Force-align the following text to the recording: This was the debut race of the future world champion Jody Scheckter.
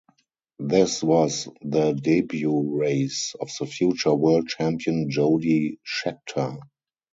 This 0.57 1.03
was 1.03 1.47
the 1.61 1.93
debut 1.93 2.73
race 2.79 3.35
of 3.39 3.51
the 3.59 3.67
future 3.67 4.15
world 4.15 4.47
champion 4.47 5.11
Jody 5.11 5.77
Scheckter. 5.85 6.57